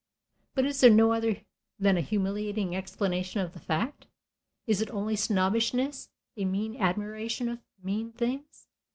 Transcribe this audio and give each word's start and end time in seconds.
But 0.55 0.65
is 0.65 0.81
there 0.81 0.89
no 0.89 1.13
other 1.13 1.41
than 1.77 1.95
a 1.95 2.01
humiliating 2.01 2.75
explanation 2.75 3.39
of 3.41 3.53
the 3.53 3.59
fact? 3.59 4.07
Is 4.65 4.81
it 4.81 4.89
only 4.89 5.15
snobbishness, 5.15 6.09
a 6.35 6.43
mean 6.43 6.75
admiration 6.77 7.47
of 7.47 7.59
mean 7.83 8.11
things? 8.11 8.65